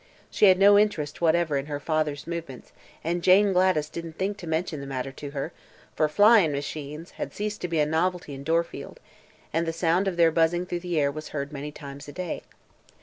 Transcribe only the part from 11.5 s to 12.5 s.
many times a day.